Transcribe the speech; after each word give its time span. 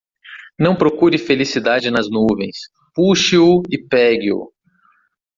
Não 0.57 0.75
procure 0.75 1.19
felicidade 1.19 1.91
nas 1.91 2.09
nuvens; 2.09 2.57
Puxe-o 2.95 3.61
e 3.69 3.77
pegue-o! 3.77 4.51